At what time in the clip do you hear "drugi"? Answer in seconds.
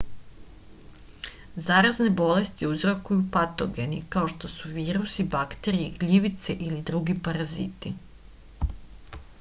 6.91-7.19